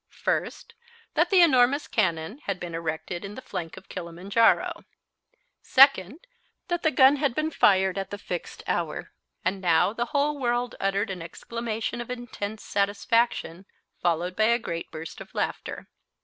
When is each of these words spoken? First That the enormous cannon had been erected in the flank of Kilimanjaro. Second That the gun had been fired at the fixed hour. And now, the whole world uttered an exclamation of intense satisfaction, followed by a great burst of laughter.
First 0.23 0.73
That 1.13 1.29
the 1.29 1.41
enormous 1.43 1.87
cannon 1.87 2.39
had 2.45 2.59
been 2.59 2.73
erected 2.73 3.23
in 3.23 3.35
the 3.35 3.39
flank 3.43 3.77
of 3.77 3.87
Kilimanjaro. 3.87 4.83
Second 5.61 6.25
That 6.69 6.81
the 6.81 6.89
gun 6.89 7.17
had 7.17 7.35
been 7.35 7.51
fired 7.51 7.99
at 7.99 8.09
the 8.09 8.17
fixed 8.17 8.63
hour. 8.65 9.11
And 9.45 9.61
now, 9.61 9.93
the 9.93 10.05
whole 10.05 10.39
world 10.39 10.73
uttered 10.79 11.11
an 11.11 11.21
exclamation 11.21 12.01
of 12.01 12.09
intense 12.09 12.63
satisfaction, 12.63 13.67
followed 14.01 14.35
by 14.35 14.45
a 14.45 14.57
great 14.57 14.89
burst 14.89 15.21
of 15.21 15.35
laughter. 15.35 15.87